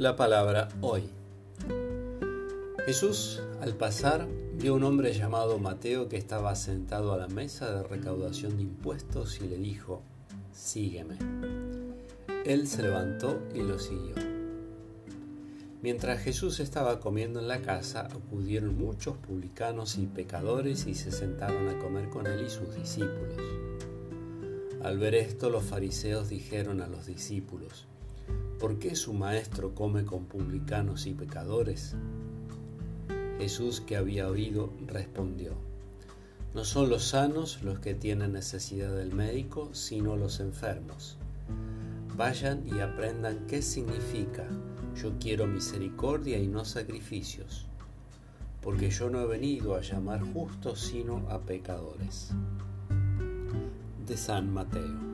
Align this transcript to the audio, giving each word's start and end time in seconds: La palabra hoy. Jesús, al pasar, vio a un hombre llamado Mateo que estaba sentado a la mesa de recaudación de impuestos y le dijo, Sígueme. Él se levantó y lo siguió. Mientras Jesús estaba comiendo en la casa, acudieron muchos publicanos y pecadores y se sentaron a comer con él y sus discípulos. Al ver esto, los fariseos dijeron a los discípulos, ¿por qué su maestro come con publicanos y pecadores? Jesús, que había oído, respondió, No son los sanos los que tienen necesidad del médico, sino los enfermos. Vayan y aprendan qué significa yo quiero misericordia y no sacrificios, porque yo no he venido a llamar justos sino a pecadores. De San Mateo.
La 0.00 0.16
palabra 0.16 0.70
hoy. 0.80 1.02
Jesús, 2.86 3.42
al 3.60 3.74
pasar, 3.74 4.26
vio 4.54 4.72
a 4.72 4.76
un 4.76 4.84
hombre 4.84 5.12
llamado 5.12 5.58
Mateo 5.58 6.08
que 6.08 6.16
estaba 6.16 6.56
sentado 6.56 7.12
a 7.12 7.18
la 7.18 7.28
mesa 7.28 7.70
de 7.70 7.82
recaudación 7.82 8.56
de 8.56 8.62
impuestos 8.62 9.42
y 9.42 9.46
le 9.46 9.58
dijo, 9.58 10.00
Sígueme. 10.52 11.18
Él 12.46 12.66
se 12.66 12.80
levantó 12.80 13.42
y 13.54 13.60
lo 13.60 13.78
siguió. 13.78 14.14
Mientras 15.82 16.22
Jesús 16.22 16.60
estaba 16.60 16.98
comiendo 16.98 17.38
en 17.38 17.48
la 17.48 17.60
casa, 17.60 18.08
acudieron 18.10 18.78
muchos 18.78 19.18
publicanos 19.18 19.98
y 19.98 20.06
pecadores 20.06 20.86
y 20.86 20.94
se 20.94 21.12
sentaron 21.12 21.68
a 21.68 21.78
comer 21.78 22.08
con 22.08 22.26
él 22.26 22.46
y 22.46 22.48
sus 22.48 22.74
discípulos. 22.74 23.36
Al 24.82 24.96
ver 24.96 25.14
esto, 25.14 25.50
los 25.50 25.64
fariseos 25.64 26.30
dijeron 26.30 26.80
a 26.80 26.86
los 26.86 27.04
discípulos, 27.04 27.86
¿por 28.60 28.78
qué 28.78 28.94
su 28.94 29.14
maestro 29.14 29.74
come 29.74 30.04
con 30.04 30.26
publicanos 30.26 31.06
y 31.06 31.14
pecadores? 31.14 31.96
Jesús, 33.38 33.80
que 33.80 33.96
había 33.96 34.28
oído, 34.28 34.70
respondió, 34.86 35.54
No 36.54 36.64
son 36.64 36.90
los 36.90 37.04
sanos 37.04 37.62
los 37.62 37.78
que 37.80 37.94
tienen 37.94 38.34
necesidad 38.34 38.94
del 38.94 39.14
médico, 39.14 39.70
sino 39.72 40.16
los 40.16 40.40
enfermos. 40.40 41.16
Vayan 42.16 42.62
y 42.68 42.80
aprendan 42.80 43.46
qué 43.46 43.62
significa 43.62 44.46
yo 44.94 45.12
quiero 45.18 45.46
misericordia 45.46 46.38
y 46.38 46.46
no 46.46 46.66
sacrificios, 46.66 47.66
porque 48.60 48.90
yo 48.90 49.08
no 49.08 49.22
he 49.22 49.26
venido 49.26 49.74
a 49.74 49.80
llamar 49.80 50.20
justos 50.20 50.80
sino 50.80 51.26
a 51.30 51.38
pecadores. 51.40 52.32
De 54.06 54.16
San 54.16 54.52
Mateo. 54.52 55.09